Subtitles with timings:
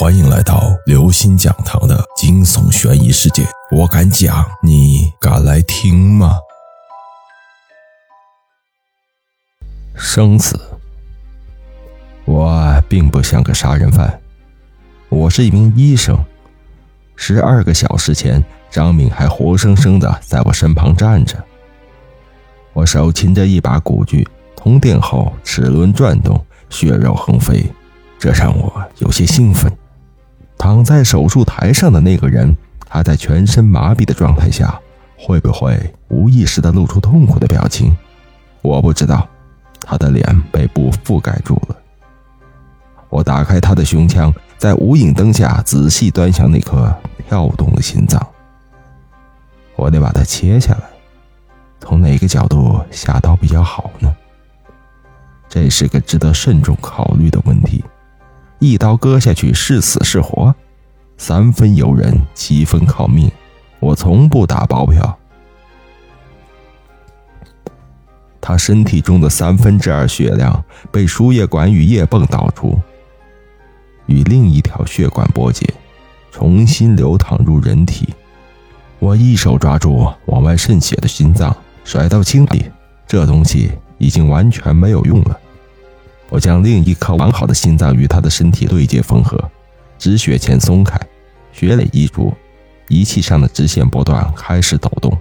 [0.00, 3.46] 欢迎来到刘星讲堂的惊悚悬疑世界。
[3.70, 6.38] 我敢讲，你敢来听吗？
[9.94, 10.58] 生死，
[12.24, 14.18] 我并不像个杀人犯，
[15.10, 16.16] 我是一名医生。
[17.14, 21.36] 十二个小时前，张敏还活生生的在我身旁站着，
[22.72, 24.26] 我手擎着一把古锯，
[24.56, 27.70] 通电后齿轮转动，血肉横飞，
[28.18, 29.70] 这让我有些兴奋。
[30.60, 32.54] 躺在手术台上的那个人，
[32.86, 34.78] 他在全身麻痹的状态下，
[35.16, 35.74] 会不会
[36.08, 37.96] 无意识地露出痛苦的表情？
[38.60, 39.26] 我不知道。
[39.80, 41.76] 他的脸被布覆盖住了。
[43.08, 46.94] 我打开他的胸腔，在无影灯下仔细端详那颗
[47.26, 48.24] 跳动的心脏。
[49.76, 50.82] 我得把它切下来，
[51.80, 54.14] 从哪个角度下刀比较好呢？
[55.48, 57.82] 这是个值得慎重考虑的问题。
[58.60, 60.54] 一刀割下去是死是活，
[61.16, 63.30] 三分由人，七分靠命。
[63.78, 65.18] 我从不打包票。
[68.38, 72.78] 他身体中的三分之二血量被输液管与液泵导出，
[74.04, 75.66] 与另一条血管拨接，
[76.30, 78.14] 重新流淌入人体。
[78.98, 82.66] 我一手抓住往外渗血的心脏，甩到清理。
[83.06, 85.40] 这东西已经完全没有用了。
[86.30, 89.36] 我将另一颗完好的心脏与他的身体对接缝合，
[89.98, 90.98] 止血钳松开，
[91.52, 92.32] 血泪溢出，
[92.88, 95.18] 仪器上的直线波段开始抖动。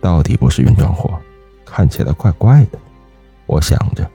[0.00, 1.20] 到底不是原装货，
[1.64, 2.78] 看起来怪怪的。
[3.44, 4.10] 我想着，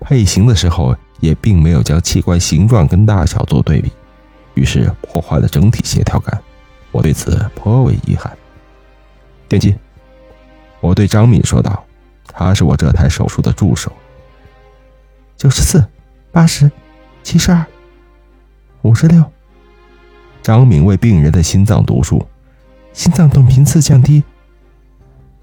[0.00, 3.92] 配型的时候也并没有将器官形状跟大小做对比，
[4.54, 6.42] 于是破坏了整体协调感。
[6.90, 8.36] 我对此颇为遗憾。
[9.48, 9.74] 电机，
[10.80, 11.84] 我对张敏说道
[12.26, 13.92] ：“他是我这台手术的助手。”
[15.36, 15.84] 九十四，
[16.30, 16.70] 八十，
[17.22, 17.64] 七十二，
[18.82, 19.22] 五十六。
[20.42, 22.24] 张敏为病人的心脏读数，
[22.92, 24.22] 心脏动频次降低。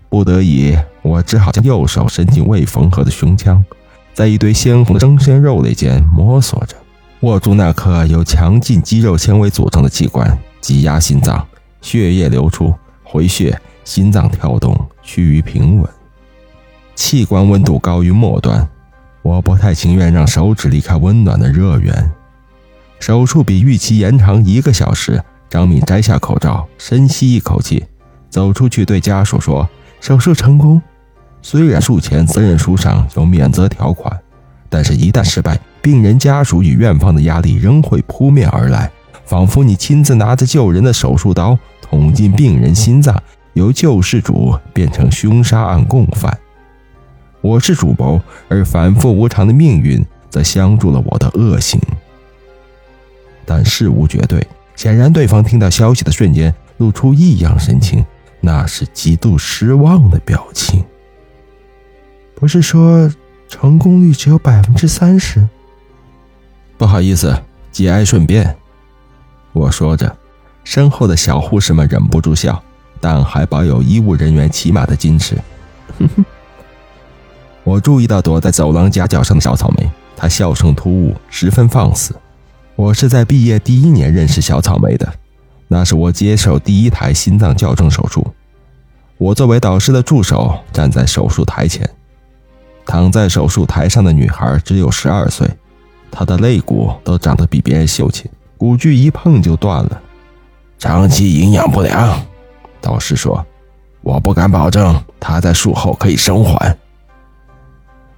[0.10, 3.64] 不得已，我只好将右手伸进未缝合的胸腔，
[4.14, 6.76] 在一堆鲜红的生鲜肉类间摸索着，
[7.22, 11.48] 握住那颗由强劲肌肉纤维组成的器官，挤压心脏，
[11.82, 12.74] 血液流出，
[13.04, 15.90] 回血，心脏跳动趋于平稳，
[16.96, 18.68] 器官温度高于末端。
[19.22, 22.12] 我不太情愿让手指离开温暖的热源。
[23.00, 25.24] 手术比预期延长一个小时。
[25.50, 27.86] 张敏摘下口罩，深吸一口气，
[28.30, 30.82] 走出去对家属说：“手术成功。
[31.42, 34.18] 虽然术前责任书上有免责条款，
[34.70, 38.90] 但是一旦失败，病人家属与院方的压力仍会扑面而来，
[39.26, 43.22] 仿佛你亲自拿着救人的手术刀捅进病人心脏，
[43.52, 46.38] 由救世主变成凶杀案共犯。”
[47.42, 51.82] 我是主谋，而反复无常的命运则相助了我的恶行。
[53.46, 58.06] 但事无绝对，显然对方听到消息的瞬间露出异样神情，
[58.40, 60.84] 那是极度失望的表情。
[62.36, 63.12] 不是说
[63.48, 65.48] 成功率只有百分之三十？
[66.78, 67.36] 不好意思，
[67.72, 68.56] 节哀顺变。
[69.52, 70.16] 我说着，
[70.64, 72.64] 身后的小护士们忍不住笑，
[73.00, 75.36] 但还保有医务人员起码的矜持。
[75.98, 76.26] 哼哼。
[77.64, 82.16] 我注意到躲在走廊夹角上的小草莓，她笑声突兀，十分放肆。
[82.76, 85.14] 我是在毕业第一年认识小草莓的，
[85.68, 88.26] 那是我接受第一台心脏矫正手术。
[89.18, 91.88] 我作为导师的助手站在手术台前，
[92.88, 95.48] 躺在手术台上的女孩只有十二岁，
[96.10, 98.28] 她的肋骨都长得比别人秀气，
[98.58, 100.02] 骨锯一碰就断了，
[100.80, 102.20] 长期营养不良。
[102.82, 103.46] 导师说
[104.02, 106.76] ：“我不敢保证她在术后可以生还。”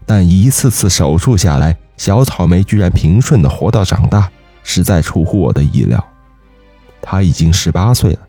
[0.06, 4.30] 但一次次手术下来，小草莓居然平顺的活到长大，
[4.64, 6.04] 实在出乎我的意料。
[7.02, 8.20] 他已经十八岁了，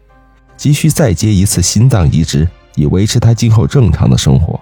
[0.56, 4.58] 急需再接一次心脏移植，以维持他今后正常的生活。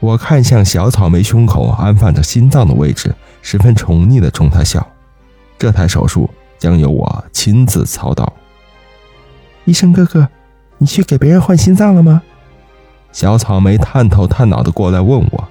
[0.00, 4.86] 我看向小草莓胸口安放着心脏的位置，十分宠溺的冲他笑。
[5.58, 8.32] 这台手术将由我亲自操刀。
[9.64, 10.28] 医生哥哥，
[10.78, 12.22] 你去给别人换心脏了吗？
[13.10, 15.47] 小草莓探头探脑的过来问我。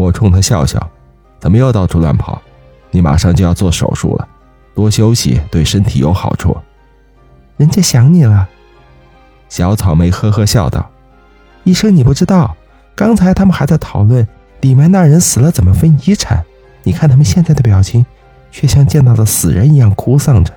[0.00, 0.90] 我冲他笑笑，
[1.38, 2.40] 怎么又到处乱跑？
[2.90, 4.26] 你马上就要做手术了，
[4.74, 6.56] 多休息对身体有好处。
[7.58, 8.48] 人家想你了。
[9.50, 10.90] 小草莓呵呵笑道
[11.64, 12.56] ：“医生，你不知道，
[12.94, 14.26] 刚才他们还在讨论
[14.62, 16.42] 里面那人死了怎么分遗产。
[16.82, 18.06] 你看他们现在的表情，
[18.50, 20.52] 却像见到了死人一样哭丧着。”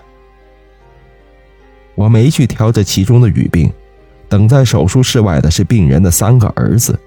[1.95, 3.71] 我没去挑这其中的语病，
[4.29, 6.97] 等在手术室外的是病人的三个儿子。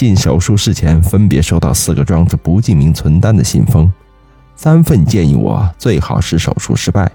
[0.00, 3.92] 进手术室前，分别收到四个装着不记名存单的信封，
[4.56, 7.12] 三份建议我最好是手术失败，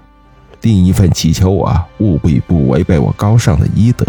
[0.60, 4.06] 另一份祈求我务必不违背我高尚的医德。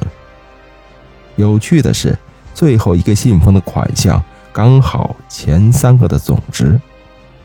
[1.38, 2.16] 有趣的是，
[2.54, 6.80] 最后一个信封的款项刚好前三个的总值，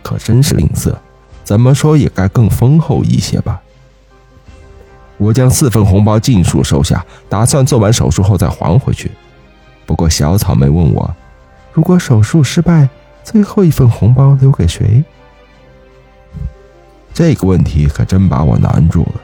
[0.03, 0.95] 可真是吝啬，
[1.43, 3.59] 怎么说也该更丰厚一些吧。
[5.17, 9.11] 我将四份红包尽数收下，打算做完手术后再还回去。
[9.87, 11.17] 不过小草莓问我，
[11.73, 12.89] 如果手术失败，
[13.25, 15.05] 最后一份红包留给谁？
[17.15, 19.21] 这个问题可真把我难住了。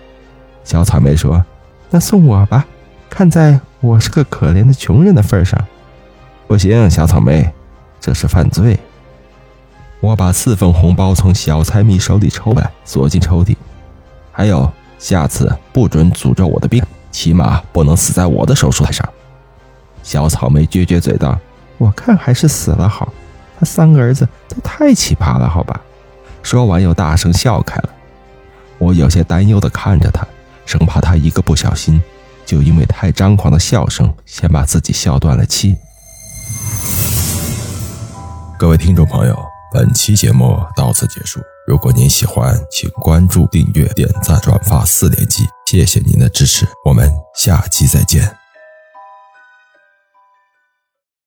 [0.65, 1.45] 小草莓说
[1.91, 2.67] ：“那送我吧，
[3.09, 5.59] 看在我是个可怜的穷人的份上。”
[6.47, 7.51] 不行，小草莓，
[8.01, 8.79] 这是犯罪。
[10.01, 13.57] 我把四份红包从小财迷手里抽来，锁进抽屉。
[14.33, 14.71] 还有。
[14.99, 19.09] 下次不准诅咒我的病，起码不能死在我的手术台上。
[20.03, 21.39] 小草莓撅撅嘴道
[21.79, 23.13] ：“我看还是死了好，
[23.59, 25.81] 他三个儿子都太奇葩了，好吧？”
[26.43, 27.91] 说完又大声笑开了。
[28.79, 30.27] 我有些担忧的看着他，
[30.67, 32.01] 生怕他一个不小心，
[32.45, 35.77] 就因为太张狂的笑声，先把自己笑断了气。
[38.59, 39.39] 各位听众朋友。
[39.71, 41.39] 本期节目到此结束。
[41.67, 46.67] 如果您喜欢，请关注、订阅、点赞、转发四连击，谢谢您的支持。
[46.87, 48.48] 我们下期再见。